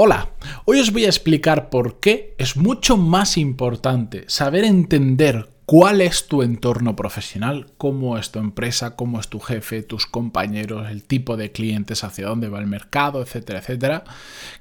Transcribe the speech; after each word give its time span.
Hola, 0.00 0.30
hoy 0.64 0.78
os 0.78 0.92
voy 0.92 1.06
a 1.06 1.08
explicar 1.08 1.70
por 1.70 1.98
qué 1.98 2.36
es 2.38 2.56
mucho 2.56 2.96
más 2.96 3.36
importante 3.36 4.22
saber 4.28 4.62
entender 4.62 5.48
cuál 5.68 6.00
es 6.00 6.28
tu 6.28 6.40
entorno 6.40 6.96
profesional, 6.96 7.66
cómo 7.76 8.16
es 8.16 8.30
tu 8.30 8.38
empresa, 8.38 8.96
cómo 8.96 9.20
es 9.20 9.28
tu 9.28 9.38
jefe, 9.38 9.82
tus 9.82 10.06
compañeros, 10.06 10.90
el 10.90 11.02
tipo 11.02 11.36
de 11.36 11.52
clientes, 11.52 12.04
hacia 12.04 12.26
dónde 12.26 12.48
va 12.48 12.58
el 12.58 12.66
mercado, 12.66 13.20
etcétera, 13.20 13.58
etcétera, 13.58 14.04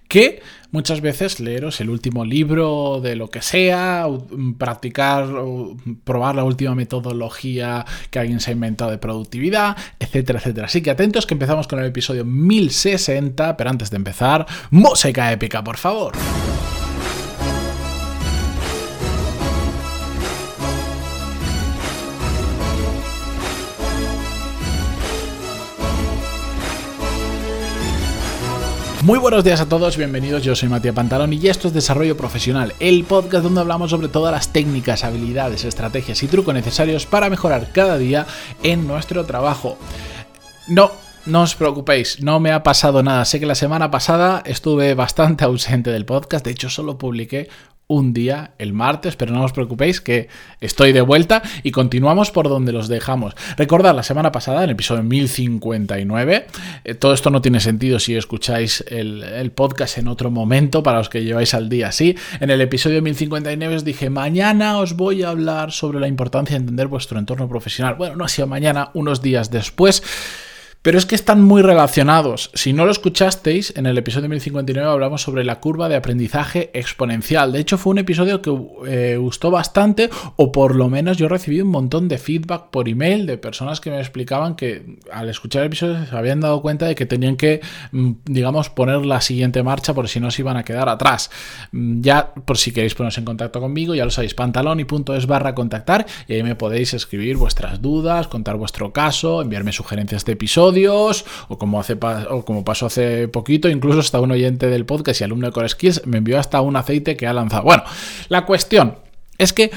que 0.10 0.42
muchas 0.72 1.00
veces 1.00 1.40
leeros 1.40 1.80
el 1.80 1.92
último 1.92 2.26
libro 2.26 3.00
de 3.02 3.16
lo 3.16 3.30
que 3.30 3.42
sea, 3.42 4.06
practicar 4.58 5.24
o 5.32 5.78
probar 6.04 6.36
la 6.36 6.44
última 6.44 6.76
metodología 6.76 7.86
que 8.12 8.20
alguien 8.20 8.42
se 8.42 8.52
ha 8.52 8.54
inventado 8.54 8.92
de 8.92 8.98
productividad, 8.98 9.78
etcétera, 10.00 10.40
etcétera. 10.40 10.68
Así 10.68 10.82
que 10.82 10.92
atentos 10.92 11.26
que 11.26 11.36
empezamos 11.36 11.70
con 11.70 11.80
el 11.80 11.86
episodio 11.86 12.26
1060, 12.26 13.56
pero 13.56 13.70
antes 13.70 13.90
de 13.92 13.96
empezar, 13.96 14.46
música 14.72 15.32
épica, 15.32 15.64
por 15.64 15.78
favor. 15.78 16.18
Muy 29.08 29.20
buenos 29.20 29.46
días 29.46 29.62
a 29.62 29.70
todos, 29.70 29.96
bienvenidos, 29.96 30.44
yo 30.44 30.54
soy 30.54 30.68
Matías 30.68 30.94
Pantalón 30.94 31.32
y 31.32 31.48
esto 31.48 31.70
es 31.70 31.74
Desarrollo 31.74 32.18
Profesional, 32.18 32.74
el 32.82 33.06
podcast 33.06 33.42
donde 33.42 33.62
hablamos 33.62 33.92
sobre 33.92 34.10
todas 34.10 34.34
las 34.34 34.52
técnicas, 34.52 35.06
habilidades, 35.06 35.64
estrategias 35.64 36.22
y 36.24 36.28
trucos 36.28 36.54
necesarios 36.54 37.06
para 37.06 37.30
mejorar 37.30 37.72
cada 37.72 37.98
día 37.98 38.28
en 38.64 38.86
nuestro 38.86 39.26
trabajo. 39.26 39.78
No, 40.68 40.92
no 41.26 41.44
os 41.44 41.56
preocupéis, 41.56 42.22
no 42.22 42.42
me 42.42 42.52
ha 42.52 42.64
pasado 42.64 43.02
nada. 43.02 43.24
Sé 43.24 43.40
que 43.40 43.46
la 43.46 43.56
semana 43.56 43.90
pasada 43.92 44.44
estuve 44.46 44.94
bastante 44.94 45.46
ausente 45.46 45.90
del 45.90 46.04
podcast, 46.04 46.44
de 46.44 46.52
hecho 46.52 46.70
solo 46.70 46.98
publiqué 46.98 47.48
un 47.90 48.12
día 48.12 48.52
el 48.58 48.74
martes, 48.74 49.16
pero 49.16 49.34
no 49.34 49.44
os 49.44 49.54
preocupéis 49.54 50.02
que 50.02 50.28
estoy 50.60 50.92
de 50.92 51.00
vuelta 51.00 51.42
y 51.64 51.72
continuamos 51.72 52.32
por 52.32 52.50
donde 52.50 52.74
los 52.74 52.90
dejamos. 52.90 53.34
Recordad, 53.56 53.96
la 53.96 54.04
semana 54.04 54.32
pasada, 54.34 54.60
en 54.60 54.66
el 54.66 54.70
episodio 54.72 55.04
1059, 55.04 56.48
eh, 56.84 56.94
todo 56.96 57.14
esto 57.14 57.30
no 57.30 57.42
tiene 57.42 57.62
sentido 57.62 58.00
si 58.00 58.16
escucháis 58.16 58.84
el, 58.90 59.52
podcast 59.56 59.98
en 59.98 60.10
otro 60.10 60.30
momento, 60.30 60.84
para 60.84 60.98
los 60.98 61.08
que 61.08 61.24
lleváis 61.24 61.54
al 61.54 61.70
día 61.70 61.88
así. 61.88 62.16
En 62.42 62.50
el 62.50 62.60
episodio 62.60 63.02
1059 63.02 63.76
os 63.76 63.86
dije, 63.86 64.10
mañana 64.10 64.80
os 64.80 64.98
voy 64.98 65.24
a 65.24 65.30
hablar 65.30 65.72
sobre 65.72 66.02
la 66.02 66.10
importancia 66.10 66.56
de 66.56 66.60
entender 66.60 66.88
vuestro 66.88 67.18
entorno 67.18 67.48
profesional. 67.48 67.96
Bueno, 67.96 68.18
no 68.18 68.26
ha 68.26 68.30
sido 68.30 68.48
mañana, 68.48 68.92
unos 68.94 69.22
días 69.22 69.50
después. 69.50 70.04
Pero 70.82 70.98
es 70.98 71.06
que 71.06 71.16
están 71.16 71.42
muy 71.42 71.62
relacionados. 71.62 72.50
Si 72.54 72.72
no 72.72 72.86
lo 72.86 72.92
escuchasteis, 72.92 73.74
en 73.76 73.88
el 73.88 73.98
episodio 73.98 74.30
1059 74.30 74.90
hablamos 74.90 75.22
sobre 75.22 75.44
la 75.44 75.60
curva 75.60 75.90
de 75.90 75.96
aprendizaje 75.96 76.70
exponencial. 76.74 77.52
De 77.52 77.60
hecho, 77.60 77.78
fue 77.78 77.92
un 77.92 77.98
episodio 77.98 78.42
que 78.42 78.56
eh, 78.88 79.18
gustó 79.18 79.52
bastante, 79.52 80.10
o 80.36 80.52
por 80.52 80.76
lo 80.76 80.90
menos 80.90 81.18
yo 81.18 81.28
recibí 81.28 81.60
un 81.62 81.70
montón 81.70 82.08
de 82.08 82.18
feedback 82.18 82.70
por 82.70 82.88
email 82.88 83.26
de 83.26 83.38
personas 83.38 83.82
que 83.82 83.90
me 83.90 84.00
explicaban 84.00 84.56
que 84.56 84.98
al 85.12 85.28
escuchar 85.30 85.64
el 85.64 85.68
episodio 85.68 86.06
se 86.06 86.16
habían 86.16 86.40
dado 86.40 86.62
cuenta 86.62 86.86
de 86.86 86.96
que 86.96 87.06
tenían 87.06 87.36
que, 87.36 87.60
mm, 87.92 88.12
digamos, 88.26 88.70
poner 88.70 89.06
la 89.06 89.20
siguiente 89.20 89.64
marcha 89.64 89.94
por 89.94 90.08
si 90.08 90.20
no 90.20 90.32
se 90.32 90.44
iban 90.44 90.58
a 90.58 90.64
quedar 90.64 90.88
atrás. 90.90 91.32
Mm, 91.72 92.02
ya, 92.02 92.34
por 92.34 92.58
si 92.58 92.72
queréis 92.72 92.96
poneros 92.96 93.18
en 93.18 93.26
contacto 93.26 93.60
conmigo, 93.60 93.96
ya 93.96 94.06
lo 94.06 94.12
sabéis, 94.12 94.36
pantaloni.es 94.36 95.26
barra 95.26 95.56
contactar 95.56 96.06
y 96.28 96.34
ahí 96.34 96.44
me 96.44 96.56
podéis 96.56 96.94
escribir 96.94 97.36
vuestras 97.36 97.82
dudas, 97.82 98.28
contar 98.28 98.56
vuestro 98.56 98.94
caso, 98.94 99.42
enviarme 99.42 99.74
sugerencias 99.74 100.24
de 100.24 100.34
episodio 100.34 100.67
o 101.48 101.58
como, 101.58 101.80
hace, 101.80 101.98
o 102.30 102.46
como 102.46 102.64
pasó 102.64 102.88
hace 102.88 103.28
poquito, 103.28 103.70
incluso 103.70 104.00
hasta 104.00 104.20
un 104.20 104.32
oyente 104.32 104.68
del 104.68 104.86
podcast 104.86 105.22
y 105.22 105.24
alumno 105.24 105.48
de 105.48 105.54
Core 105.54 105.70
Skills 105.70 106.06
me 106.06 106.18
envió 106.18 106.40
hasta 106.40 106.62
un 106.62 106.76
aceite 106.76 107.18
que 107.18 107.28
ha 107.28 107.34
lanzado. 107.34 107.64
Bueno, 107.64 107.84
la 108.30 108.46
cuestión 108.46 108.98
es 109.38 109.54
que 109.54 109.72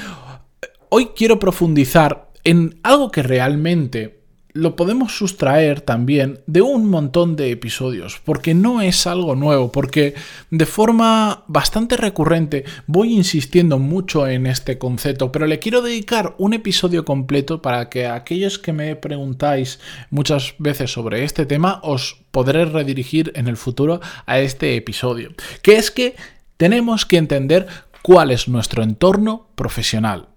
hoy 0.89 1.09
quiero 1.15 1.39
profundizar 1.39 2.29
en 2.43 2.79
algo 2.83 3.11
que 3.11 3.23
realmente 3.23 4.20
lo 4.53 4.75
podemos 4.75 5.17
sustraer 5.17 5.81
también 5.81 6.41
de 6.45 6.61
un 6.61 6.89
montón 6.89 7.35
de 7.35 7.51
episodios, 7.51 8.21
porque 8.23 8.53
no 8.53 8.81
es 8.81 9.07
algo 9.07 9.35
nuevo, 9.35 9.71
porque 9.71 10.15
de 10.49 10.65
forma 10.65 11.43
bastante 11.47 11.97
recurrente 11.97 12.65
voy 12.87 13.13
insistiendo 13.13 13.79
mucho 13.79 14.27
en 14.27 14.47
este 14.47 14.77
concepto, 14.77 15.31
pero 15.31 15.47
le 15.47 15.59
quiero 15.59 15.81
dedicar 15.81 16.35
un 16.37 16.53
episodio 16.53 17.05
completo 17.05 17.61
para 17.61 17.89
que 17.89 18.07
aquellos 18.07 18.59
que 18.59 18.73
me 18.73 18.95
preguntáis 18.95 19.79
muchas 20.09 20.55
veces 20.59 20.91
sobre 20.91 21.23
este 21.23 21.45
tema 21.45 21.79
os 21.83 22.21
podré 22.31 22.65
redirigir 22.65 23.31
en 23.35 23.47
el 23.47 23.57
futuro 23.57 24.01
a 24.25 24.39
este 24.39 24.75
episodio, 24.75 25.31
que 25.61 25.77
es 25.77 25.91
que 25.91 26.15
tenemos 26.57 27.05
que 27.05 27.17
entender 27.17 27.67
cuál 28.01 28.31
es 28.31 28.47
nuestro 28.47 28.83
entorno 28.83 29.49
profesional. 29.55 30.29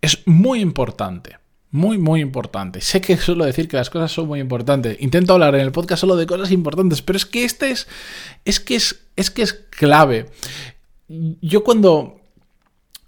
Es 0.00 0.26
muy 0.26 0.60
importante. 0.60 1.41
Muy, 1.72 1.96
muy 1.96 2.20
importante. 2.20 2.82
Sé 2.82 3.00
que 3.00 3.16
suelo 3.16 3.46
decir 3.46 3.66
que 3.66 3.78
las 3.78 3.88
cosas 3.88 4.12
son 4.12 4.28
muy 4.28 4.40
importantes. 4.40 5.00
Intento 5.00 5.32
hablar 5.32 5.54
en 5.54 5.62
el 5.62 5.72
podcast 5.72 6.02
solo 6.02 6.16
de 6.16 6.26
cosas 6.26 6.50
importantes, 6.50 7.00
pero 7.00 7.16
es 7.16 7.24
que 7.24 7.44
este 7.44 7.70
es. 7.70 7.88
Es 8.44 8.60
que 8.60 8.76
es, 8.76 9.06
es 9.16 9.30
que 9.30 9.40
es 9.42 9.54
clave. 9.54 10.26
Yo 11.08 11.64
cuando. 11.64 12.18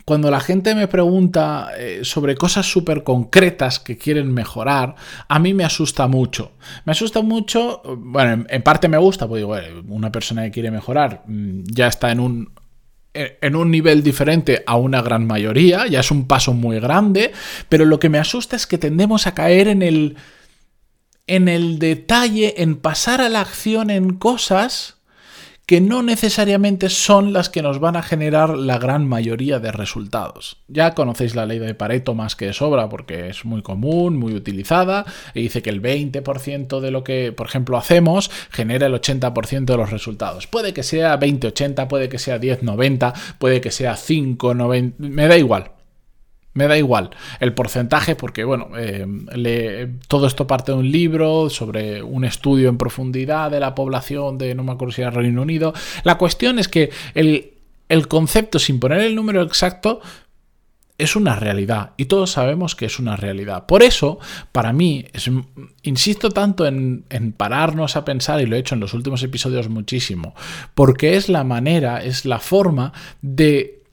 Cuando 0.06 0.30
la 0.30 0.41
gente 0.41 0.74
me 0.74 0.86
pregunta 0.86 1.70
eh, 1.78 2.00
sobre 2.03 2.34
cosas 2.34 2.70
súper 2.70 3.04
concretas 3.04 3.80
que 3.80 3.97
quieren 3.97 4.34
mejorar, 4.34 4.97
a 5.28 5.38
mí 5.38 5.54
me 5.54 5.64
asusta 5.64 6.06
mucho. 6.08 6.53
Me 6.84 6.92
asusta 6.92 7.22
mucho, 7.22 7.80
bueno, 7.97 8.44
en, 8.47 8.62
parte 8.62 8.86
me 8.86 8.98
gusta, 8.98 9.26
porque 9.26 9.38
digo, 9.38 9.56
una 9.88 10.12
persona 10.12 10.42
que 10.42 10.50
quiere 10.50 10.70
mejorar 10.70 11.22
mm, 11.26 11.62
ya 11.72 11.86
está 11.86 12.12
en 12.12 12.20
un 12.20 12.50
en 13.14 13.56
un 13.56 13.70
nivel 13.70 14.02
diferente 14.02 14.62
a 14.66 14.76
una 14.76 15.00
gran 15.00 15.26
mayoría, 15.26 15.86
ya 15.86 16.00
es 16.00 16.10
un 16.10 16.26
paso 16.26 16.52
muy 16.52 16.80
grande, 16.80 17.32
pero 17.69 17.84
lo 17.84 18.00
que 18.00 18.08
me 18.08 18.19
asusta 18.19 18.56
es 18.56 18.66
que 18.66 18.78
tendemos 18.78 19.26
a 19.26 19.34
caer 19.34 19.69
en 19.69 19.82
el 19.82 20.16
en 21.26 21.48
el 21.48 21.78
detalle, 21.78 22.62
en 22.62 22.76
pasar 22.76 23.20
a 23.22 23.30
la 23.30 23.41
acción 23.41 23.88
en 23.88 24.14
cosas 24.14 24.94
que 25.66 25.80
no 25.80 26.02
necesariamente 26.02 26.91
son 26.91 27.32
las 27.32 27.48
que 27.48 27.62
nos 27.62 27.80
van 27.80 27.97
a 27.97 28.02
generar 28.02 28.50
la 28.50 28.78
gran 28.78 29.08
mayoría 29.08 29.58
de 29.58 29.72
resultados. 29.72 30.58
Ya 30.69 30.94
conocéis 30.94 31.34
la 31.34 31.47
ley 31.47 31.58
de 31.58 31.75
Pareto 31.75 32.14
más 32.14 32.36
que 32.36 32.47
de 32.47 32.52
sobra 32.52 32.88
porque 32.88 33.28
es 33.28 33.44
muy 33.44 33.62
común, 33.62 34.16
muy 34.16 34.34
utilizada, 34.34 35.04
y 35.34 35.42
dice 35.42 35.62
que 35.62 35.70
el 35.70 35.80
20% 35.80 36.80
de 36.80 36.91
lo 36.91 37.04
que, 37.04 37.32
por 37.32 37.47
ejemplo, 37.47 37.78
hacemos 37.78 38.30
genera 38.50 38.86
el 38.86 38.94
80% 38.94 39.64
de 39.64 39.76
los 39.76 39.91
resultados. 39.91 40.47
Puede 40.47 40.74
que 40.74 40.82
sea 40.82 41.19
20-80, 41.19 41.88
puede 41.88 42.08
que 42.08 42.19
sea 42.19 42.38
10-90, 42.38 43.14
puede 43.38 43.60
que 43.60 43.70
sea 43.70 43.94
5-90, 43.94 44.94
me 44.98 45.28
da 45.28 45.38
igual. 45.38 45.73
Me 46.54 46.69
da 46.69 46.78
igual 46.78 47.10
el 47.41 47.53
porcentaje 47.53 48.15
porque, 48.15 48.44
bueno, 48.44 48.70
eh, 48.76 49.88
todo 50.06 50.26
esto 50.26 50.47
parte 50.47 50.72
de 50.72 50.78
un 50.78 50.91
libro 50.91 51.50
sobre 51.50 52.00
un 52.03 52.25
estudio 52.25 52.69
en 52.69 52.78
profundidad 52.78 53.50
de 53.50 53.60
la 53.60 53.75
población 53.75 54.38
de, 54.38 54.54
no 54.54 54.62
me 54.62 54.72
acuerdo 54.72 54.92
si 54.92 55.03
era 55.03 55.10
Reino 55.10 55.42
Unido. 55.42 55.75
La 56.04 56.16
cuestión 56.16 56.60
es 56.60 56.69
que 56.69 56.91
el, 57.15 57.54
el 57.88 58.06
concepto, 58.06 58.60
sin 58.60 58.78
poner 58.78 59.00
el 59.00 59.16
número 59.16 59.42
exacto, 59.42 60.00
es 60.97 61.16
una 61.16 61.34
realidad 61.34 61.91
y 61.97 62.04
todos 62.04 62.31
sabemos 62.31 62.76
que 62.76 62.86
es 62.86 63.00
una 63.00 63.16
realidad. 63.16 63.66
Por 63.66 63.82
eso, 63.82 64.21
para 64.53 64.72
mí, 64.72 65.04
insisto 65.82 66.31
tanto 66.31 66.66
en, 66.66 67.04
en, 67.10 67.32
pararnos 67.32 67.97
a 67.97 68.04
pensar, 68.04 68.41
y 68.41 68.47
lo 68.47 68.54
he 68.54 68.60
hecho 68.60 68.76
en 68.76 68.81
los 68.81 68.94
últimos 68.94 69.22
episodios 69.25 69.69
muchísimo, 69.69 70.34
porque 70.75 71.16
es 71.16 71.28
la 71.28 71.42
manera, 71.42 72.04
es 72.04 72.25
la 72.25 72.38
forma 72.38 72.92
de 73.22 73.84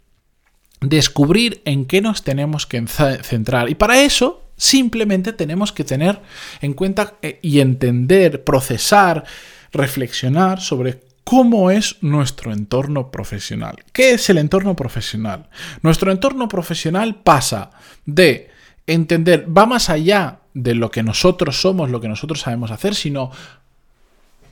descubrir 0.81 1.61
en 1.65 1.85
qué 1.85 2.01
nos 2.01 2.23
tenemos 2.23 2.65
que 2.65 2.83
centrar. 2.87 3.69
Y 3.69 3.75
para 3.75 4.01
eso 4.01 4.43
simplemente 4.57 5.31
tenemos 5.33 5.71
que 5.71 5.83
tener 5.83 6.19
en 6.61 6.73
cuenta 6.73 7.15
eh, 7.21 7.39
y 7.41 7.59
entender, 7.59 8.43
procesar, 8.43 9.23
reflexionar 9.71 10.59
sobre 10.59 10.99
cómo 11.23 11.71
es 11.71 11.97
nuestro 12.01 12.51
entorno 12.51 13.11
profesional. 13.11 13.77
¿Qué 13.93 14.11
es 14.11 14.29
el 14.29 14.37
entorno 14.37 14.75
profesional? 14.75 15.49
Nuestro 15.81 16.11
entorno 16.11 16.47
profesional 16.47 17.15
pasa 17.15 17.71
de 18.05 18.49
entender, 18.87 19.45
va 19.55 19.65
más 19.65 19.89
allá 19.89 20.39
de 20.53 20.75
lo 20.75 20.91
que 20.91 21.03
nosotros 21.03 21.61
somos, 21.61 21.89
lo 21.89 22.01
que 22.01 22.09
nosotros 22.09 22.41
sabemos 22.41 22.71
hacer, 22.71 22.95
sino 22.95 23.31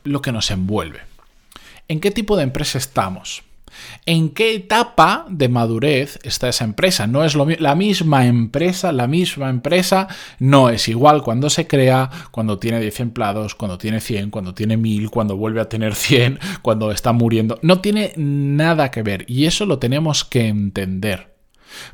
lo 0.04 0.22
que 0.22 0.32
nos 0.32 0.52
envuelve. 0.52 1.02
¿En 1.88 2.00
qué 2.00 2.12
tipo 2.12 2.38
de 2.38 2.44
empresa 2.44 2.78
estamos? 2.78 3.44
¿En 4.06 4.30
qué 4.30 4.56
etapa 4.56 5.26
de 5.30 5.50
madurez 5.50 6.20
está 6.24 6.50
esa 6.50 6.64
empresa? 6.64 7.08
No 7.08 7.24
es 7.24 7.36
lo, 7.36 7.48
la 7.48 7.76
misma 7.76 8.26
empresa, 8.26 8.92
la 8.92 9.08
misma 9.08 9.50
empresa 9.50 10.08
no 10.40 10.70
es 10.70 10.88
igual 10.88 11.24
cuando 11.24 11.50
se 11.50 11.68
crea, 11.68 12.10
cuando 12.32 12.60
tiene 12.60 12.80
10 12.80 13.00
empleados, 13.02 13.56
cuando 13.56 13.78
tiene 13.78 14.00
100, 14.00 14.30
cuando 14.32 14.54
tiene 14.54 14.78
1000, 14.78 15.10
cuando 15.10 15.38
vuelve 15.38 15.62
a 15.62 15.70
tener 15.70 15.96
100, 15.96 16.40
cuando 16.62 16.92
está 16.92 17.12
muriendo. 17.12 17.60
No 17.62 17.80
tiene 17.82 18.14
nada 18.18 18.92
que 18.92 19.04
ver 19.04 19.26
y 19.28 19.46
eso 19.46 19.66
lo 19.66 19.80
tenemos 19.80 20.24
que 20.24 20.48
entender. 20.48 21.36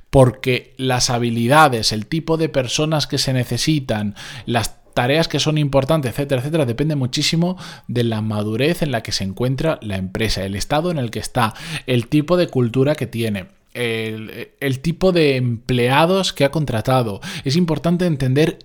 Porque 0.10 0.74
las 0.78 1.10
habilidades, 1.10 1.92
el 1.92 2.06
tipo 2.06 2.38
de 2.38 2.48
personas 2.48 3.08
que 3.08 3.18
se 3.18 3.34
necesitan, 3.34 4.16
las 4.46 4.78
tareas 4.96 5.28
que 5.28 5.40
son 5.40 5.60
importantes, 5.60 6.12
etcétera, 6.12 6.42
etcétera, 6.42 6.66
depende 6.66 6.96
muchísimo 6.96 7.58
de 7.88 8.06
la 8.06 8.22
madurez 8.22 8.82
en 8.82 8.92
la 8.92 9.04
que 9.04 9.12
se 9.12 9.26
encuentra 9.26 9.78
la 9.82 9.98
empresa, 9.98 10.44
el 10.44 10.56
estado 10.56 10.90
en 10.90 10.98
el 10.98 11.12
que 11.12 11.20
está, 11.20 11.54
el 11.86 12.08
tipo 12.08 12.38
de 12.38 12.48
cultura 12.48 12.96
que 12.96 13.06
tiene. 13.06 13.48
El, 13.74 14.80
tipo 14.82 15.12
de 15.12 15.36
empleados 15.36 16.32
que 16.32 16.46
ha 16.46 16.52
contratado. 16.52 17.20
Es 17.44 17.58
importante 17.58 18.06
entender 18.06 18.60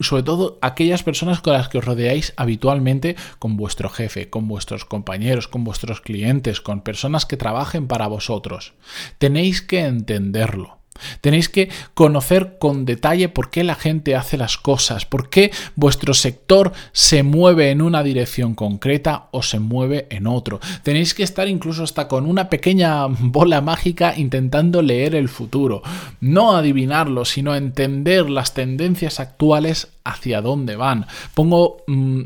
sobre 0.00 0.24
todo 0.24 0.58
aquellas 0.60 1.04
personas 1.04 1.40
con 1.40 1.52
las 1.52 1.68
que 1.68 1.78
os 1.78 1.84
rodeáis 1.84 2.32
habitualmente, 2.36 3.14
con 3.38 3.56
vuestro 3.56 3.88
jefe, 3.88 4.28
con 4.28 4.48
vuestros 4.48 4.84
compañeros, 4.84 5.46
con 5.46 5.62
vuestros 5.62 6.00
clientes, 6.00 6.60
con 6.60 6.82
personas 6.82 7.26
que 7.26 7.36
trabajen 7.36 7.86
para 7.86 8.08
vosotros. 8.08 8.74
Tenéis 9.18 9.62
que 9.62 9.84
entenderlo. 9.84 10.77
Tenéis 11.20 11.48
que 11.48 11.68
conocer 11.94 12.56
con 12.58 12.84
detalle 12.84 13.28
por 13.28 13.50
qué 13.50 13.64
la 13.64 13.74
gente 13.74 14.16
hace 14.16 14.36
las 14.36 14.58
cosas, 14.58 15.06
por 15.06 15.28
qué 15.28 15.50
vuestro 15.76 16.14
sector 16.14 16.72
se 16.92 17.22
mueve 17.22 17.70
en 17.70 17.82
una 17.82 18.02
dirección 18.02 18.54
concreta 18.54 19.28
o 19.30 19.42
se 19.42 19.58
mueve 19.58 20.06
en 20.10 20.26
otro. 20.26 20.60
Tenéis 20.82 21.14
que 21.14 21.22
estar 21.22 21.48
incluso 21.48 21.82
hasta 21.82 22.08
con 22.08 22.26
una 22.26 22.48
pequeña 22.48 23.06
bola 23.06 23.60
mágica 23.60 24.14
intentando 24.16 24.82
leer 24.82 25.14
el 25.14 25.28
futuro. 25.28 25.82
No 26.20 26.56
adivinarlo, 26.56 27.24
sino 27.24 27.54
entender 27.54 28.30
las 28.30 28.54
tendencias 28.54 29.20
actuales 29.20 29.88
hacia 30.04 30.40
dónde 30.40 30.76
van. 30.76 31.06
Pongo... 31.34 31.78
Mm, 31.86 32.22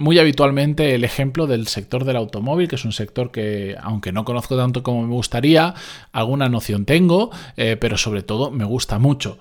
muy 0.00 0.18
habitualmente 0.18 0.94
el 0.94 1.04
ejemplo 1.04 1.46
del 1.46 1.66
sector 1.68 2.04
del 2.04 2.16
automóvil, 2.16 2.68
que 2.68 2.76
es 2.76 2.86
un 2.86 2.92
sector 2.92 3.30
que, 3.30 3.76
aunque 3.82 4.12
no 4.12 4.24
conozco 4.24 4.56
tanto 4.56 4.82
como 4.82 5.02
me 5.02 5.12
gustaría, 5.12 5.74
alguna 6.10 6.48
noción 6.48 6.86
tengo, 6.86 7.30
eh, 7.58 7.76
pero 7.78 7.98
sobre 7.98 8.22
todo 8.22 8.50
me 8.50 8.64
gusta 8.64 8.98
mucho. 8.98 9.38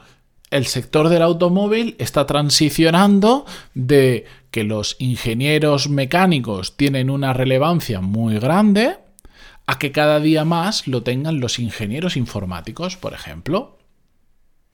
El 0.51 0.65
sector 0.65 1.07
del 1.07 1.21
automóvil 1.21 1.95
está 1.97 2.25
transicionando 2.25 3.45
de 3.73 4.25
que 4.51 4.65
los 4.65 4.97
ingenieros 4.99 5.89
mecánicos 5.89 6.75
tienen 6.75 7.09
una 7.09 7.31
relevancia 7.31 8.01
muy 8.01 8.37
grande 8.37 8.97
a 9.65 9.79
que 9.79 9.93
cada 9.93 10.19
día 10.19 10.43
más 10.43 10.87
lo 10.87 11.03
tengan 11.03 11.39
los 11.39 11.59
ingenieros 11.59 12.17
informáticos, 12.17 12.97
por 12.97 13.13
ejemplo. 13.13 13.77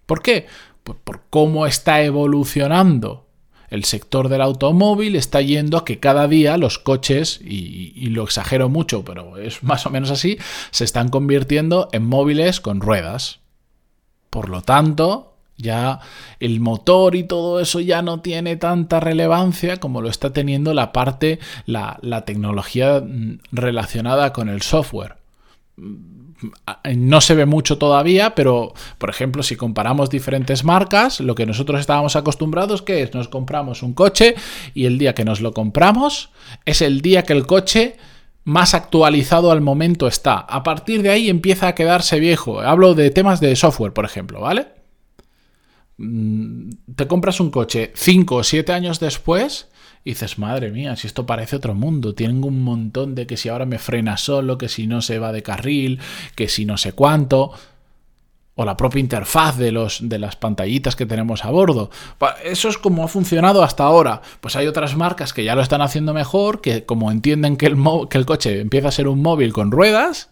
¿Por 0.08 0.24
qué? 0.24 0.48
Pues 0.84 0.98
por 1.04 1.26
cómo 1.30 1.68
está 1.68 2.02
evolucionando 2.02 3.25
el 3.76 3.84
sector 3.84 4.30
del 4.30 4.42
automóvil 4.42 5.16
está 5.16 5.42
yendo 5.42 5.78
a 5.78 5.86
que 5.86 6.00
cada 6.00 6.28
día 6.28 6.58
los 6.58 6.80
coches, 6.80 7.40
y, 7.44 8.10
lo 8.10 8.24
exagero 8.24 8.70
mucho, 8.70 9.04
pero 9.04 9.38
es 9.38 9.62
más 9.62 9.86
o 9.86 9.90
menos 9.90 10.10
así, 10.10 10.38
se 10.72 10.84
están 10.84 11.10
convirtiendo 11.10 11.90
en 11.92 12.06
móviles 12.06 12.62
con 12.62 12.82
ruedas. 12.82 13.40
Por 14.30 14.50
lo 14.50 14.62
tanto, 14.62 15.34
ya 15.58 16.00
el 16.40 16.60
motor 16.60 17.16
y 17.16 17.24
todo 17.24 17.60
eso 17.60 17.80
ya 17.80 18.02
no 18.02 18.22
tiene 18.22 18.56
tanta 18.56 19.00
relevancia 19.00 19.78
como 19.78 20.02
lo 20.02 20.10
está 20.10 20.34
teniendo 20.34 20.74
la 20.74 20.92
parte, 20.92 21.40
la, 21.66 22.00
tecnología 22.26 23.02
mm, 23.02 23.40
relacionada 23.52 24.34
con 24.34 24.50
el 24.50 24.62
software 24.62 25.18
no 26.96 27.22
se 27.22 27.36
ve 27.36 27.46
mucho 27.46 27.78
todavía, 27.78 28.36
pero 28.36 28.74
por 28.98 29.10
ejemplo, 29.10 29.44
si 29.44 29.56
comparamos 29.56 30.10
diferentes 30.10 30.64
marcas, 30.64 31.20
lo 31.20 31.36
que 31.36 31.46
nosotros 31.46 31.80
estábamos 31.80 32.16
acostumbrados 32.16 32.82
que 32.82 33.02
es 33.02 33.14
nos 33.14 33.28
compramos 33.28 33.84
un 33.84 33.94
coche 33.94 34.36
y 34.74 34.86
el 34.86 34.98
día 34.98 35.16
que 35.16 35.26
nos 35.26 35.42
lo 35.42 35.54
compramos 35.54 36.30
es 36.66 36.82
el 36.82 37.02
día 37.02 37.24
que 37.24 37.34
el 37.34 37.48
coche 37.48 37.98
más 38.44 38.74
actualizado 38.74 39.52
al 39.52 39.62
momento 39.62 40.08
está. 40.08 40.38
A 40.38 40.64
partir 40.64 41.02
de 41.02 41.10
ahí 41.10 41.30
empieza 41.30 41.68
a 41.68 41.76
quedarse 41.76 42.20
viejo. 42.20 42.60
Hablo 42.60 42.94
de 42.94 43.10
temas 43.10 43.40
de 43.40 43.56
software, 43.56 43.94
por 43.94 44.06
ejemplo, 44.06 44.40
¿vale? 44.40 44.68
Mm, 45.98 46.70
te 46.96 47.08
compras 47.08 47.40
un 47.40 47.50
coche 47.50 47.92
5 47.96 48.36
o 48.36 48.44
7 48.44 48.72
años 48.74 49.00
después 49.00 49.70
y 50.06 50.12
dices, 50.12 50.38
madre 50.38 50.70
mía, 50.70 50.96
si 50.96 51.08
esto 51.08 51.26
parece 51.26 51.56
otro 51.56 51.74
mundo, 51.74 52.14
tienen 52.14 52.44
un 52.44 52.62
montón 52.62 53.16
de 53.16 53.26
que 53.26 53.38
si 53.38 53.50
ahora 53.50 53.66
me 53.66 53.80
frena 53.80 54.18
solo, 54.18 54.60
que 54.60 54.70
si 54.70 54.86
no 54.86 55.02
se 55.02 55.18
va 55.18 55.32
de 55.32 55.42
carril, 55.42 56.00
que 56.36 56.48
si 56.48 56.64
no 56.64 56.78
sé 56.78 56.94
cuánto 56.94 57.52
o 58.54 58.64
la 58.64 58.78
propia 58.78 59.00
interfaz 59.00 59.58
de, 59.58 59.72
los, 59.72 60.08
de 60.08 60.20
las 60.20 60.36
pantallitas 60.36 60.96
que 60.96 61.06
tenemos 61.06 61.44
a 61.44 61.50
bordo. 61.50 61.90
Eso 62.44 62.70
es 62.70 62.78
como 62.78 63.04
ha 63.04 63.08
funcionado 63.08 63.64
hasta 63.64 63.84
ahora. 63.84 64.22
Pues 64.40 64.56
hay 64.56 64.68
otras 64.68 64.96
marcas 64.96 65.34
que 65.34 65.44
ya 65.44 65.56
lo 65.56 65.62
están 65.62 65.82
haciendo 65.82 66.14
mejor, 66.14 66.62
que 66.62 66.86
como 66.86 67.12
entienden 67.12 67.58
que 67.58 67.66
el, 67.66 67.76
que 68.10 68.18
el 68.18 68.26
coche 68.26 68.62
empieza 68.62 68.90
a 68.90 68.92
ser 68.92 69.08
un 69.08 69.22
móvil 69.22 69.52
con 69.52 69.72
ruedas, 69.72 70.30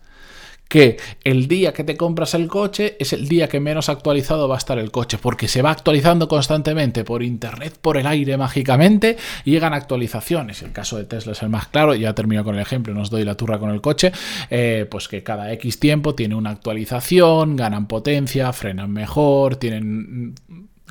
que 0.73 0.97
el 1.23 1.47
día 1.47 1.71
que 1.71 1.83
te 1.83 1.95
compras 1.95 2.33
el 2.33 2.47
coche 2.47 2.97
es 2.99 3.13
el 3.13 3.27
día 3.27 3.47
que 3.47 3.59
menos 3.59 3.89
actualizado 3.89 4.47
va 4.47 4.55
a 4.55 4.57
estar 4.57 4.79
el 4.79 4.89
coche, 4.89 5.19
porque 5.21 5.47
se 5.47 5.61
va 5.61 5.69
actualizando 5.69 6.27
constantemente 6.27 7.03
por 7.03 7.21
internet, 7.21 7.77
por 7.79 7.95
el 7.95 8.07
aire 8.07 8.37
mágicamente, 8.37 9.15
llegan 9.45 9.75
actualizaciones. 9.75 10.63
El 10.63 10.71
caso 10.71 10.97
de 10.97 11.03
Tesla 11.03 11.33
es 11.33 11.43
el 11.43 11.49
más 11.49 11.67
claro, 11.67 11.93
ya 11.93 12.15
termino 12.15 12.43
con 12.43 12.55
el 12.55 12.61
ejemplo, 12.61 12.91
nos 12.95 13.11
doy 13.11 13.23
la 13.23 13.35
turra 13.35 13.59
con 13.59 13.69
el 13.69 13.81
coche, 13.81 14.11
eh, 14.49 14.87
pues 14.89 15.07
que 15.07 15.21
cada 15.21 15.53
X 15.53 15.79
tiempo 15.79 16.15
tiene 16.15 16.33
una 16.33 16.49
actualización, 16.49 17.55
ganan 17.55 17.87
potencia, 17.87 18.51
frenan 18.51 18.91
mejor, 18.91 19.57
tienen 19.57 20.33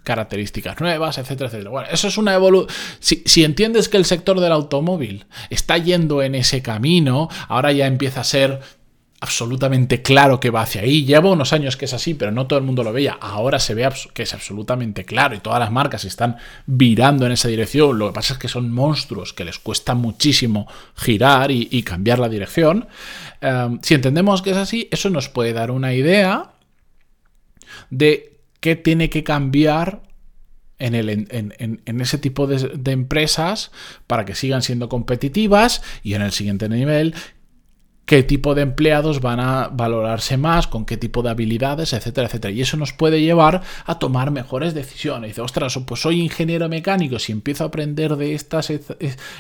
características 0.05 0.81
nuevas, 0.81 1.19
etcétera, 1.19 1.49
etcétera. 1.49 1.71
Bueno, 1.71 1.89
eso 1.91 2.07
es 2.07 2.19
una 2.19 2.35
evolución. 2.35 2.73
Si, 3.01 3.25
si, 3.27 3.43
entiendes 3.43 3.89
que 3.89 3.97
el 3.97 4.05
sector 4.05 4.39
del 4.39 4.53
automóvil 4.53 5.27
está 5.51 5.77
yendo 5.77 6.23
en 6.23 6.37
ese 6.37 6.63
camino, 6.63 7.29
ahora 7.49 7.73
ya 7.73 7.89
empieza 7.89 8.21
a 8.21 8.25
ser 8.25 8.61
absolutamente 9.23 10.03
claro 10.03 10.41
que 10.41 10.51
va 10.51 10.63
hacia 10.63 10.83
ahí. 10.83 11.05
Lleva 11.05 11.31
unos 11.31 11.53
años 11.53 11.77
que 11.77 11.85
es 11.85 11.93
así, 11.95 12.13
pero 12.15 12.33
no 12.33 12.49
todo 12.49 12.59
el 12.59 12.65
mundo 12.65 12.83
lo 12.83 12.93
veía. 12.93 13.17
Ahora 13.21 13.61
se 13.61 13.73
ve 13.73 13.89
que 14.13 14.25
es 14.25 14.35
absolutamente 14.35 15.05
claro 15.05 15.37
y 15.37 15.39
todas 15.39 15.61
las 15.61 15.71
marcas 15.71 16.05
están 16.05 16.39
virando 16.67 17.25
en 17.25 17.31
esa 17.31 17.47
dirección. 17.47 18.01
Lo 18.01 18.09
que 18.09 18.15
pasa 18.15 18.33
es 18.35 18.41
que 18.41 18.49
son 18.49 18.73
monstruos 18.73 19.33
que 19.33 19.45
les 19.45 19.61
cuesta 19.61 19.95
muchísimo 19.95 20.67
girar 20.97 21.53
y, 21.53 21.83
cambiar 21.85 22.19
la 22.19 22.29
dirección. 22.29 22.89
Em, 23.41 23.79
si 23.81 23.95
entendemos 23.95 24.43
que 24.43 24.51
es 24.51 24.57
así, 24.57 24.89
eso 24.91 25.09
nos 25.09 25.29
puede 25.29 25.53
dar 25.53 25.71
una 25.71 25.95
idea 25.95 26.51
de 27.91 28.41
qué 28.59 28.75
tiene 28.75 29.09
que 29.09 29.23
cambiar 29.23 30.03
en, 30.81 32.01
ese 32.01 32.19
tipo 32.19 32.49
de, 32.49 32.93
empresas 32.93 33.71
para 34.09 34.25
que 34.25 34.35
sigan 34.35 34.63
siendo 34.63 34.89
competitivas 34.89 35.81
y 36.03 36.15
en 36.15 36.23
el 36.23 36.33
siguiente 36.33 36.69
nivel 36.69 37.15
qué 38.13 38.23
tipo 38.23 38.55
de 38.55 38.61
empleados 38.61 39.23
van 39.23 39.41
a 39.41 39.69
valorarse 39.69 40.37
más, 40.37 40.67
con 40.67 40.85
qué 40.85 40.99
tipo 40.99 41.23
de 41.23 41.31
habilidades, 41.31 41.95
etcétera, 41.95 42.27
etcétera. 42.27 42.53
Y 42.53 42.61
eso 42.61 42.77
nos 42.77 42.93
puede 42.93 43.23
llevar 43.23 43.63
a 43.87 43.99
tomar 43.99 44.31
mejores 44.31 44.75
decisiones. 44.75 45.31
Dice, 45.31 45.41
ostras, 45.41 45.81
pues 45.87 46.03
soy 46.03 46.21
ingeniero 46.21 46.69
mecánico, 46.69 47.19
si 47.19 47.33
empiezo 47.33 47.65
a 47.65 47.69
aprender 47.69 48.17
de 48.17 48.35
estas, 48.35 48.71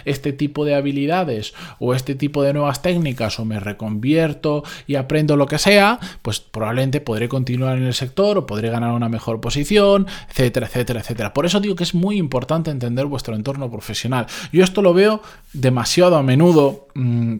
este 0.06 0.32
tipo 0.32 0.64
de 0.64 0.74
habilidades 0.74 1.52
o 1.80 1.92
este 1.92 2.14
tipo 2.14 2.42
de 2.42 2.54
nuevas 2.54 2.80
técnicas 2.80 3.38
o 3.38 3.44
me 3.44 3.60
reconvierto 3.60 4.64
y 4.86 4.94
aprendo 4.94 5.36
lo 5.36 5.44
que 5.44 5.58
sea, 5.58 6.00
pues 6.23 6.40
probablemente 6.40 7.02
podré 7.02 7.28
continuar 7.28 7.76
en 7.76 7.85
el 7.85 7.92
sector 7.92 8.38
o 8.38 8.47
podré 8.47 8.70
ganar 8.70 8.92
una 8.92 9.11
mejor 9.11 9.42
posición, 9.42 10.06
etcétera, 10.30 10.68
etcétera, 10.68 11.00
etcétera. 11.00 11.35
Por 11.35 11.44
eso 11.44 11.61
digo 11.61 11.76
que 11.76 11.85
es 11.85 11.94
muy 11.94 12.16
importante 12.16 12.70
entender 12.70 13.04
vuestro 13.04 13.35
entorno 13.35 13.70
profesional. 13.70 14.28
Yo 14.50 14.64
esto 14.64 14.80
lo 14.80 14.94
veo 14.94 15.20
demasiado 15.52 16.16
a 16.16 16.23
menudo. 16.23 16.88
Mm, 16.94 17.37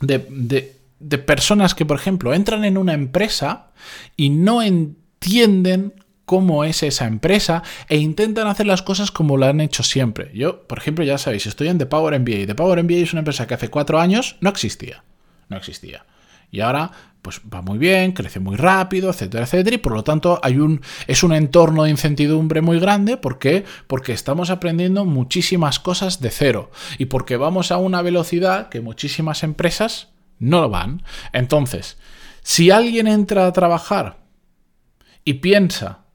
de, 0.00 1.18
personas 1.18 1.74
que, 1.74 1.86
por 1.86 1.98
ejemplo, 1.98 2.34
entran 2.34 2.64
en 2.64 2.78
una 2.78 2.94
empresa 2.94 3.68
y 4.16 4.30
no 4.30 4.62
entienden 4.62 5.94
cómo 6.24 6.64
es 6.64 6.82
esa 6.82 7.06
empresa 7.06 7.62
e 7.88 7.98
intentan 7.98 8.48
hacer 8.48 8.66
las 8.66 8.82
cosas 8.82 9.10
como 9.10 9.36
lo 9.36 9.46
han 9.46 9.60
hecho 9.60 9.82
siempre. 9.82 10.30
Yo, 10.34 10.66
por 10.66 10.78
ejemplo, 10.78 11.04
ya 11.04 11.18
sabéis, 11.18 11.46
estoy 11.46 11.68
en 11.68 11.78
The 11.78 11.86
Power 11.86 12.18
MBA. 12.18 12.46
The 12.46 12.54
Power 12.54 12.82
MBA 12.82 12.96
es 12.96 13.12
una 13.12 13.20
empresa 13.20 13.46
que 13.46 13.54
hace 13.54 13.68
cuatro 13.68 14.00
años 14.00 14.36
no 14.40 14.50
existía. 14.50 15.04
No 15.48 15.56
existía. 15.56 16.04
Y 16.50 16.60
ahora, 16.60 16.90
pues 17.22 17.40
va 17.52 17.60
muy 17.60 17.78
bien, 17.78 18.12
crece 18.12 18.40
muy 18.40 18.56
rápido, 18.56 19.10
etcétera, 19.10 19.44
etcétera. 19.44 19.74
Y 19.74 19.78
por 19.78 19.94
lo 19.94 20.04
tanto, 20.04 20.40
hay 20.42 20.58
un, 20.58 20.80
es 21.06 21.22
un 21.22 21.32
entorno 21.32 21.84
de 21.84 21.90
incertidumbre 21.90 22.60
muy 22.60 22.78
grande. 22.78 23.16
¿Por 23.16 23.38
qué? 23.38 23.64
Porque 23.86 24.12
estamos 24.12 24.50
aprendiendo 24.50 25.04
muchísimas 25.04 25.78
cosas 25.78 26.20
de 26.20 26.30
cero. 26.30 26.70
Y 26.98 27.06
porque 27.06 27.36
vamos 27.36 27.72
a 27.72 27.78
una 27.78 28.00
velocidad 28.02 28.68
que 28.68 28.80
muchísimas 28.80 29.42
empresas 29.42 30.08
no 30.38 30.60
lo 30.60 30.70
van. 30.70 31.02
Entonces, 31.32 31.98
si 32.42 32.70
alguien 32.70 33.08
entra 33.08 33.46
a 33.46 33.52
trabajar 33.52 34.18
y 35.24 35.34
piensa 35.34 36.05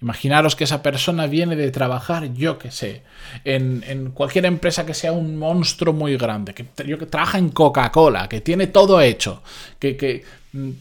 Imaginaros 0.00 0.54
que 0.54 0.62
esa 0.62 0.80
persona 0.80 1.26
viene 1.26 1.56
de 1.56 1.72
trabajar, 1.72 2.32
yo 2.32 2.56
que 2.56 2.70
sé, 2.70 3.02
en, 3.44 4.12
cualquier 4.14 4.46
empresa 4.46 4.86
que 4.86 4.94
sea 4.94 5.10
un 5.10 5.36
monstruo 5.36 5.92
muy 5.92 6.16
grande, 6.16 6.54
que, 6.54 6.62
trabaja 6.62 7.38
en 7.38 7.48
Coca-Cola, 7.48 8.28
que 8.28 8.40
tiene 8.40 8.68
todo 8.68 9.00
hecho, 9.00 9.42
que, 9.80 9.96
que, 9.96 10.22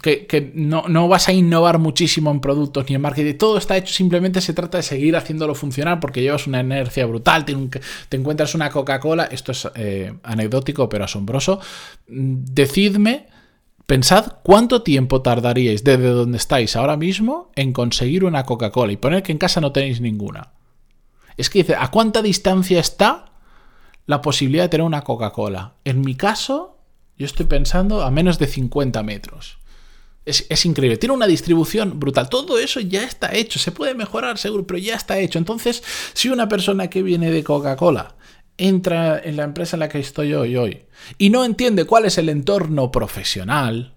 que 0.02 0.52
no, 0.54 0.88
no, 0.88 1.08
vas 1.08 1.30
a 1.30 1.34
innovar 1.34 1.80
muchísimo 1.80 2.30
en 2.30 2.40
productos 2.40 2.88
ni 2.90 2.96
en 2.96 3.02
marketing, 3.02 3.40
todo 3.40 3.58
está 3.58 3.76
hecho, 3.76 3.92
simplemente 3.92 4.40
se 4.40 4.54
trata 4.54 4.78
de 4.78 4.84
seguir 4.84 5.16
haciéndolo 5.16 5.56
funcionar 5.56 6.00
porque 6.00 6.22
llevas 6.22 6.46
una 6.46 6.60
energía 6.60 7.08
brutal, 7.08 7.44
te, 7.44 8.18
encuentras 8.18 8.54
una 8.54 8.70
Coca-Cola, 8.70 9.26
esto 9.32 9.52
es 9.52 9.68
eh, 9.74 10.14
anecdótico 10.22 10.88
pero 10.90 11.06
asombroso, 11.06 11.60
decidme 12.08 13.26
Pensad 13.88 14.39
cuánto 14.44 14.82
tiempo 14.84 15.22
tardaríais 15.22 15.86
desde 15.86 16.10
donde 16.10 16.38
estáis 16.38 16.75
ahora 16.75 16.98
mismo 16.98 17.51
en 17.56 17.72
conseguir 17.72 18.25
una 18.25 18.44
Coca-Cola 18.44 18.91
y 18.91 18.98
poner 18.98 19.24
que 19.24 19.32
en 19.32 19.38
casa 19.38 19.62
no 19.62 19.72
tenéis 19.72 20.01
ninguna. 20.01 20.51
Es 21.38 21.50
que 21.50 21.60
dice, 21.60 21.75
¿a 21.79 21.89
cuánta 21.89 22.22
distancia 22.22 22.82
está 22.82 23.32
la 24.06 24.22
posibilidad 24.22 24.65
de 24.65 24.70
tener 24.70 24.86
una 24.86 25.03
Coca-Cola? 25.03 25.75
En 25.86 26.01
mi 26.01 26.15
caso, 26.15 26.79
yo 27.17 27.25
estoy 27.25 27.46
pensando 27.46 28.03
a 28.03 28.12
menos 28.12 28.38
de 28.39 28.48
50 28.48 29.01
metros. 29.03 29.58
Es, 30.25 30.65
increíble. 30.65 30.98
Tiene 30.98 31.15
una 31.15 31.25
distribución 31.25 31.98
brutal. 31.98 32.27
Todo 32.27 32.60
eso 32.60 32.82
ya 32.82 33.06
está 33.06 33.34
hecho. 33.34 33.58
Se 33.58 33.72
puede 33.72 33.96
mejorar, 33.96 34.38
seguro, 34.38 34.67
pero 34.67 34.79
ya 34.79 34.96
está 34.96 35.17
hecho. 35.20 35.39
Entonces, 35.39 35.82
si 36.12 36.27
una 36.27 36.50
persona 36.50 36.89
que 36.89 37.01
viene 37.01 37.32
de 37.32 37.46
Coca-Cola 37.46 38.17
entra 38.58 39.20
en 39.20 39.38
la 39.38 39.44
empresa 39.44 39.76
en 39.76 39.82
la 39.82 39.90
que 39.90 40.00
estoy 40.00 40.34
hoy, 40.34 40.56
hoy, 40.58 40.84
y 41.18 41.30
no 41.30 41.46
entiende 41.46 41.86
cuál 41.86 42.06
es 42.06 42.18
el 42.18 42.30
entorno 42.30 42.92
profesional, 42.92 43.94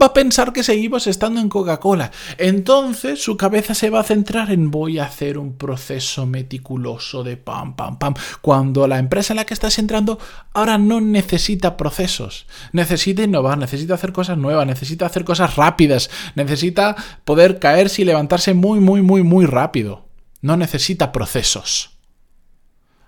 va 0.00 0.06
a 0.06 0.14
pensar 0.14 0.52
que 0.52 0.62
seguimos 0.62 1.06
estando 1.06 1.40
en 1.40 1.48
Coca-Cola. 1.48 2.10
Entonces 2.38 3.22
su 3.22 3.36
cabeza 3.36 3.74
se 3.74 3.90
va 3.90 4.00
a 4.00 4.04
centrar 4.04 4.50
en 4.50 4.70
voy 4.70 4.98
a 4.98 5.04
hacer 5.04 5.38
un 5.38 5.56
proceso 5.56 6.26
meticuloso 6.26 7.22
de 7.22 7.36
pam, 7.36 7.76
pam, 7.76 7.98
pam. 7.98 8.14
Cuando 8.40 8.86
la 8.86 8.98
empresa 8.98 9.32
en 9.32 9.38
la 9.38 9.46
que 9.46 9.54
estás 9.54 9.78
entrando 9.78 10.18
ahora 10.52 10.78
no 10.78 11.00
necesita 11.00 11.76
procesos, 11.76 12.46
necesita 12.72 13.22
innovar, 13.22 13.58
necesita 13.58 13.94
hacer 13.94 14.12
cosas 14.12 14.38
nuevas, 14.38 14.66
necesita 14.66 15.06
hacer 15.06 15.24
cosas 15.24 15.56
rápidas, 15.56 16.10
necesita 16.34 16.96
poder 17.24 17.58
caerse 17.58 18.02
y 18.02 18.04
levantarse 18.04 18.54
muy, 18.54 18.80
muy, 18.80 19.02
muy, 19.02 19.22
muy 19.22 19.46
rápido. 19.46 20.04
No 20.40 20.56
necesita 20.56 21.10
procesos. 21.10 21.93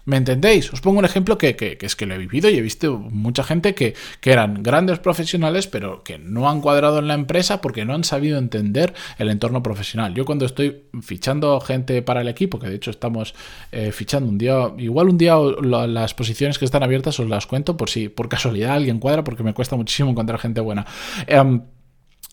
¿Me 0.06 0.16
entendéis? 0.16 0.72
Os 0.72 0.80
pongo 0.80 1.00
un 1.00 1.04
ejemplo 1.04 1.36
que, 1.36 1.76
es 1.80 1.96
que 1.96 2.06
lo 2.06 2.14
he 2.14 2.18
vivido 2.18 2.48
y 2.48 2.56
he 2.56 2.60
visto 2.60 2.96
mucha 2.96 3.42
gente 3.42 3.74
que, 3.74 3.94
eran 4.22 4.62
grandes 4.62 5.00
profesionales, 5.00 5.66
pero 5.66 6.04
que 6.04 6.16
no 6.16 6.48
han 6.48 6.60
cuadrado 6.60 7.00
en 7.00 7.08
la 7.08 7.14
empresa 7.14 7.60
porque 7.60 7.84
no 7.84 7.92
han 7.92 8.04
sabido 8.04 8.38
entender 8.38 8.94
el 9.18 9.30
entorno 9.30 9.64
profesional. 9.64 10.14
Yo 10.14 10.24
cuando 10.24 10.46
estoy 10.46 10.84
fichando 11.02 11.60
gente 11.60 12.02
para 12.02 12.20
el 12.20 12.28
equipo, 12.28 12.60
que 12.60 12.68
de 12.68 12.76
hecho 12.76 12.92
estamos 12.92 13.34
eh, 13.72 13.90
fichando 13.90 14.28
un 14.28 14.38
día, 14.38 14.72
igual 14.78 15.08
un 15.08 15.18
día 15.18 15.36
las 15.36 16.14
posiciones 16.14 16.58
que 16.58 16.64
están 16.64 16.84
abiertas 16.84 17.18
os 17.18 17.28
las 17.28 17.46
cuento 17.46 17.76
por 17.76 17.90
si 17.90 18.08
por 18.08 18.28
casualidad 18.28 18.74
alguien 18.74 19.00
cuadra, 19.00 19.24
porque 19.24 19.42
me 19.42 19.54
cuesta 19.54 19.74
muchísimo 19.74 20.10
encontrar 20.10 20.38
gente 20.38 20.60
buena. 20.60 20.86
Em, 21.26 21.62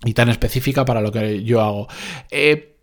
y 0.05 0.13
tan 0.13 0.29
específica 0.29 0.85
para 0.85 1.01
lo 1.01 1.11
que 1.11 1.43
yo 1.43 1.59
hago. 1.59 1.87
Eh, 2.29 2.77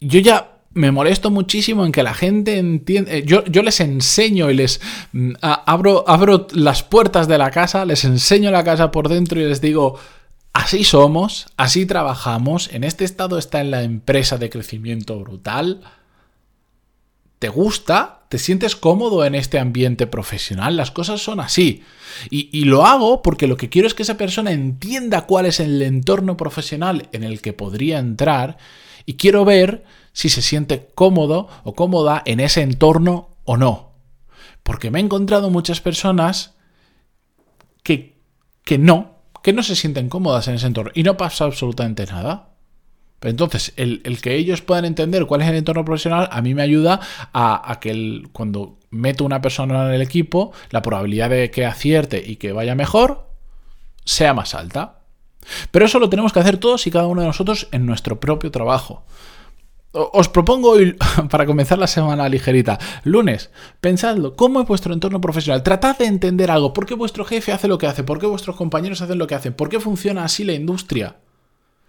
yo 0.00 0.20
ya 0.20 0.51
me 0.74 0.90
molesto 0.90 1.30
muchísimo 1.30 1.84
en 1.84 1.92
que 1.92 2.02
la 2.02 2.14
gente 2.14 2.58
entienda. 2.58 3.12
Eh, 3.12 3.24
yo, 3.24 3.44
yo, 3.44 3.62
les 3.62 3.80
enseño 3.80 4.50
y 4.50 4.54
les 4.54 4.80
mm, 5.12 5.32
abro, 5.40 6.04
abro 6.08 6.46
las 6.52 6.82
puertas 6.82 7.28
de 7.28 7.38
la 7.38 7.50
casa, 7.50 7.84
les 7.84 8.04
enseño 8.04 8.50
la 8.50 8.64
casa 8.64 8.90
por 8.90 9.08
dentro 9.08 9.40
y 9.40 9.44
les 9.44 9.60
digo. 9.60 9.98
Así 10.54 10.84
somos, 10.84 11.46
así 11.56 11.86
trabajamos, 11.86 12.68
en 12.74 12.84
este 12.84 13.06
estado 13.06 13.38
está 13.38 13.62
en 13.62 13.70
la 13.70 13.84
empresa 13.84 14.36
de 14.36 14.50
crecimiento 14.50 15.18
brutal. 15.18 15.80
¿Te 17.38 17.48
gusta? 17.48 18.20
¿Te 18.28 18.38
sientes 18.38 18.76
cómodo 18.76 19.24
en 19.24 19.34
este 19.34 19.58
ambiente 19.58 20.06
profesional? 20.06 20.76
Las 20.76 20.90
cosas 20.90 21.22
son 21.22 21.40
así. 21.40 21.82
Y, 22.28 22.50
y, 22.52 22.66
lo 22.66 22.84
hago 22.84 23.22
porque 23.22 23.46
lo 23.46 23.56
que 23.56 23.70
quiero 23.70 23.88
es 23.88 23.94
que 23.94 24.02
esa 24.02 24.18
persona 24.18 24.52
entienda 24.52 25.22
cuál 25.22 25.46
es 25.46 25.58
el 25.58 25.80
entorno 25.80 26.36
profesional 26.36 27.08
en 27.12 27.24
el 27.24 27.40
que 27.40 27.54
podría 27.54 27.98
entrar 27.98 28.58
y 29.06 29.14
quiero 29.14 29.44
ver 29.44 29.84
si 30.12 30.28
se 30.28 30.42
siente 30.42 30.90
cómodo 30.94 31.48
o 31.64 31.74
cómoda 31.74 32.22
en 32.24 32.40
ese 32.40 32.62
entorno 32.62 33.30
o 33.44 33.56
no. 33.56 33.92
Porque 34.62 34.90
me 34.90 34.98
he 34.98 35.02
encontrado 35.02 35.50
muchas 35.50 35.80
personas 35.80 36.54
que, 37.82 38.20
que 38.64 38.78
no, 38.78 39.16
que 39.42 39.52
no 39.52 39.62
se 39.62 39.76
sienten 39.76 40.08
cómodas 40.08 40.48
en 40.48 40.54
ese 40.54 40.66
entorno 40.66 40.92
y 40.94 41.02
no 41.02 41.16
pasa 41.16 41.44
absolutamente 41.44 42.06
nada. 42.06 42.52
Entonces, 43.28 43.72
el, 43.76 44.02
que 44.20 44.34
ellos 44.34 44.62
puedan 44.62 44.84
entender 44.84 45.26
cuál 45.26 45.42
es 45.42 45.48
el 45.48 45.54
entorno 45.54 45.84
profesional, 45.84 46.28
a 46.32 46.42
mí 46.42 46.54
me 46.54 46.62
ayuda 46.62 47.00
a, 47.32 47.78
que 47.80 48.22
cuando 48.32 48.78
meto 48.90 49.24
una 49.24 49.40
persona 49.40 49.86
en 49.86 49.94
el 49.94 50.02
equipo, 50.02 50.52
la 50.70 50.82
probabilidad 50.82 51.30
de 51.30 51.50
que 51.50 51.64
acierte 51.64 52.22
y 52.24 52.36
que 52.36 52.52
vaya 52.52 52.74
mejor 52.74 53.28
sea 54.04 54.34
más 54.34 54.54
alta. 54.54 55.01
Pero 55.70 55.86
eso 55.86 55.98
lo 55.98 56.08
tenemos 56.10 56.32
que 56.32 56.40
hacer 56.40 56.58
todos 56.58 56.86
y 56.86 56.90
cada 56.90 57.06
uno 57.06 57.20
de 57.20 57.26
nosotros 57.26 57.68
en 57.72 57.86
nuestro 57.86 58.20
propio 58.20 58.50
trabajo. 58.50 59.04
Os 59.92 60.28
propongo 60.28 60.70
hoy, 60.70 60.96
para 61.30 61.44
comenzar 61.44 61.78
la 61.78 61.86
semana 61.86 62.28
ligerita, 62.28 62.78
lunes, 63.04 63.50
pensadlo, 63.80 64.36
¿cómo 64.36 64.60
es 64.62 64.66
vuestro 64.66 64.94
entorno 64.94 65.20
profesional? 65.20 65.62
Tratad 65.62 65.98
de 65.98 66.06
entender 66.06 66.50
algo, 66.50 66.72
¿por 66.72 66.86
qué 66.86 66.94
vuestro 66.94 67.26
jefe 67.26 67.52
hace 67.52 67.68
lo 67.68 67.76
que 67.76 67.86
hace? 67.86 68.02
¿Por 68.02 68.18
qué 68.18 68.26
vuestros 68.26 68.56
compañeros 68.56 69.02
hacen 69.02 69.18
lo 69.18 69.26
que 69.26 69.34
hacen? 69.34 69.52
¿Por 69.52 69.68
qué 69.68 69.80
funciona 69.80 70.24
así 70.24 70.44
la 70.44 70.54
industria? 70.54 71.16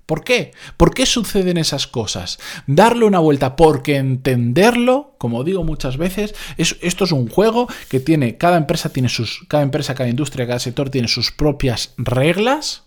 ¿Por 0.05 0.25
qué? 0.25 0.51
¿Por 0.75 0.93
qué 0.93 1.05
suceden 1.05 1.57
esas 1.57 1.87
cosas? 1.87 2.39
Darle 2.67 3.05
una 3.05 3.19
vuelta, 3.19 3.55
porque 3.55 3.95
entenderlo, 3.95 5.15
como 5.17 5.45
digo 5.45 5.63
muchas 5.63 5.95
veces, 5.95 6.35
esto 6.57 7.05
es 7.05 7.11
un 7.13 7.29
juego 7.29 7.67
que 7.87 8.01
tiene, 8.01 8.37
cada 8.37 8.57
empresa 8.57 8.89
tiene 8.89 9.07
sus, 9.07 9.45
cada 9.47 9.63
empresa, 9.63 9.95
cada 9.95 10.09
industria, 10.09 10.45
cada 10.45 10.59
sector 10.59 10.89
tiene 10.89 11.07
sus 11.07 11.31
propias 11.31 11.93
reglas, 11.95 12.83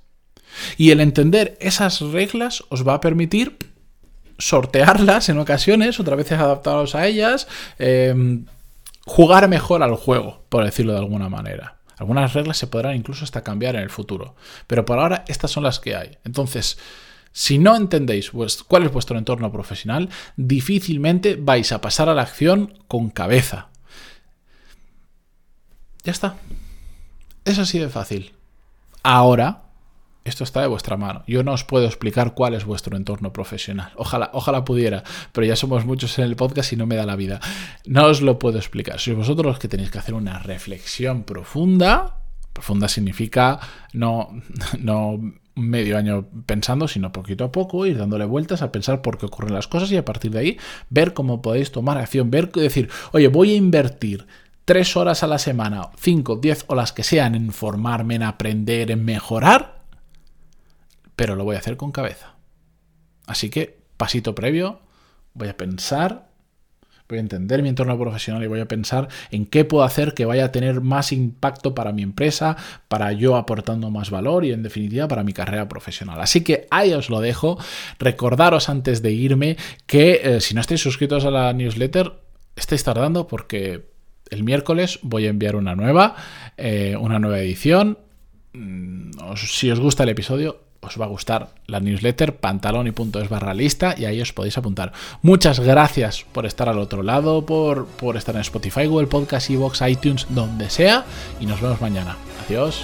y 0.76 0.90
el 0.90 1.00
entender 1.00 1.56
esas 1.60 2.00
reglas 2.00 2.64
os 2.68 2.86
va 2.86 2.94
a 2.94 3.00
permitir 3.00 3.56
sortearlas 4.38 5.28
en 5.28 5.38
ocasiones, 5.38 5.98
otras 6.00 6.16
veces 6.16 6.38
adaptaros 6.38 6.94
a 6.94 7.06
ellas, 7.06 7.48
em, 7.78 8.46
jugar 9.04 9.48
mejor 9.48 9.82
al 9.82 9.94
juego, 9.94 10.44
por 10.48 10.64
decirlo 10.64 10.92
de 10.92 10.98
alguna 10.98 11.28
manera. 11.28 11.76
Algunas 11.98 12.34
reglas 12.34 12.58
se 12.58 12.66
podrán 12.66 12.96
incluso 12.96 13.24
hasta 13.24 13.42
cambiar 13.42 13.76
en 13.76 13.82
el 13.82 13.90
futuro, 13.90 14.34
pero 14.66 14.84
por 14.84 14.98
ahora 14.98 15.24
estas 15.28 15.50
son 15.50 15.62
las 15.62 15.80
que 15.80 15.96
hay. 15.96 16.18
Entonces, 16.24 16.78
si 17.32 17.58
no 17.58 17.76
entendéis 17.76 18.30
cuál 18.66 18.82
es 18.82 18.92
vuestro 18.92 19.18
entorno 19.18 19.50
profesional, 19.52 20.08
difícilmente 20.36 21.36
vais 21.36 21.72
a 21.72 21.80
pasar 21.80 22.08
a 22.08 22.14
la 22.14 22.22
acción 22.22 22.78
con 22.88 23.10
cabeza. 23.10 23.68
Ya 26.04 26.12
está. 26.12 26.36
Es 27.44 27.58
así 27.58 27.78
de 27.78 27.88
fácil. 27.88 28.32
Ahora 29.02 29.65
esto 30.26 30.44
está 30.44 30.60
de 30.60 30.66
vuestra 30.66 30.96
mano. 30.96 31.22
Yo 31.26 31.42
no 31.44 31.52
os 31.52 31.64
puedo 31.64 31.86
explicar 31.86 32.34
cuál 32.34 32.54
es 32.54 32.64
vuestro 32.64 32.96
entorno 32.96 33.32
profesional. 33.32 33.92
Ojalá, 33.96 34.30
ojalá 34.32 34.64
pudiera, 34.64 35.04
pero 35.32 35.46
ya 35.46 35.54
somos 35.54 35.86
muchos 35.86 36.18
en 36.18 36.24
el 36.24 36.36
podcast 36.36 36.72
y 36.72 36.76
no 36.76 36.86
me 36.86 36.96
da 36.96 37.06
la 37.06 37.16
vida. 37.16 37.40
No 37.86 38.06
os 38.06 38.20
lo 38.20 38.38
puedo 38.38 38.58
explicar. 38.58 38.98
Sois 38.98 39.16
vosotros 39.16 39.46
los 39.46 39.58
que 39.58 39.68
tenéis 39.68 39.90
que 39.90 39.98
hacer 39.98 40.14
una 40.14 40.40
reflexión 40.40 41.22
profunda. 41.22 42.16
Profunda 42.52 42.88
significa 42.88 43.60
no, 43.92 44.30
no 44.80 45.20
medio 45.54 45.96
año 45.96 46.26
pensando, 46.44 46.88
sino 46.88 47.12
poquito 47.12 47.44
a 47.44 47.52
poco, 47.52 47.86
ir 47.86 47.96
dándole 47.96 48.24
vueltas 48.24 48.62
a 48.62 48.72
pensar 48.72 49.02
por 49.02 49.18
qué 49.18 49.26
ocurren 49.26 49.54
las 49.54 49.68
cosas 49.68 49.90
y 49.92 49.96
a 49.96 50.04
partir 50.04 50.32
de 50.32 50.38
ahí 50.40 50.58
ver 50.90 51.14
cómo 51.14 51.40
podéis 51.40 51.72
tomar 51.72 51.98
acción, 51.98 52.30
ver, 52.30 52.50
decir, 52.52 52.90
oye, 53.12 53.28
voy 53.28 53.52
a 53.52 53.56
invertir 53.56 54.26
tres 54.66 54.96
horas 54.96 55.22
a 55.22 55.28
la 55.28 55.38
semana, 55.38 55.90
cinco, 55.96 56.36
diez 56.36 56.64
o 56.66 56.74
las 56.74 56.92
que 56.92 57.04
sean 57.04 57.36
en 57.36 57.52
formarme, 57.52 58.16
en 58.16 58.24
aprender, 58.24 58.90
en 58.90 59.04
mejorar 59.04 59.75
pero 61.16 61.34
lo 61.34 61.44
voy 61.44 61.56
a 61.56 61.58
hacer 61.58 61.76
con 61.76 61.92
cabeza. 61.92 62.34
Así 63.26 63.50
que, 63.50 63.78
pasito 63.96 64.34
previo, 64.34 64.80
voy 65.34 65.48
a 65.48 65.56
pensar, 65.56 66.28
voy 67.08 67.18
a 67.18 67.20
entender 67.20 67.62
mi 67.62 67.68
entorno 67.68 67.98
profesional 67.98 68.42
y 68.42 68.46
voy 68.46 68.60
a 68.60 68.68
pensar 68.68 69.08
en 69.30 69.46
qué 69.46 69.64
puedo 69.64 69.84
hacer 69.84 70.14
que 70.14 70.24
vaya 70.24 70.46
a 70.46 70.52
tener 70.52 70.80
más 70.80 71.12
impacto 71.12 71.74
para 71.74 71.92
mi 71.92 72.02
empresa, 72.02 72.56
para 72.88 73.12
yo 73.12 73.36
aportando 73.36 73.90
más 73.90 74.10
valor 74.10 74.44
y 74.44 74.52
en 74.52 74.62
definitiva 74.62 75.08
para 75.08 75.24
mi 75.24 75.32
carrera 75.32 75.68
profesional. 75.68 76.20
Así 76.20 76.42
que 76.42 76.66
ahí 76.70 76.92
os 76.92 77.10
lo 77.10 77.20
dejo. 77.20 77.58
Recordaros 77.98 78.68
antes 78.68 79.02
de 79.02 79.12
irme 79.12 79.56
que 79.86 80.20
eh, 80.22 80.40
si 80.40 80.54
no 80.54 80.60
estáis 80.60 80.80
suscritos 80.80 81.24
a 81.24 81.30
la 81.30 81.52
newsletter, 81.52 82.12
estáis 82.56 82.84
tardando 82.84 83.26
porque 83.26 83.86
el 84.30 84.44
miércoles 84.44 84.98
voy 85.02 85.26
a 85.26 85.30
enviar 85.30 85.56
una 85.56 85.76
nueva, 85.76 86.16
eh, 86.56 86.96
una 86.98 87.18
nueva 87.18 87.38
edición. 87.38 87.98
Mm, 88.52 89.10
si 89.36 89.70
os 89.70 89.80
gusta 89.80 90.02
el 90.02 90.08
episodio, 90.08 90.65
os 90.86 91.00
va 91.00 91.04
a 91.04 91.08
gustar 91.08 91.48
la 91.66 91.80
newsletter 91.80 92.36
pantaloni.es 92.36 93.28
barra 93.28 93.54
lista 93.54 93.94
y 93.96 94.04
ahí 94.04 94.20
os 94.20 94.32
podéis 94.32 94.58
apuntar. 94.58 94.92
Muchas 95.22 95.60
gracias 95.60 96.24
por 96.32 96.46
estar 96.46 96.68
al 96.68 96.78
otro 96.78 97.02
lado, 97.02 97.44
por, 97.44 97.86
por 97.86 98.16
estar 98.16 98.34
en 98.34 98.42
Spotify, 98.42 98.86
Google 98.86 99.08
Podcast, 99.08 99.50
Evox, 99.50 99.82
iTunes, 99.82 100.26
donde 100.30 100.70
sea 100.70 101.04
y 101.40 101.46
nos 101.46 101.60
vemos 101.60 101.80
mañana. 101.80 102.16
Adiós. 102.46 102.82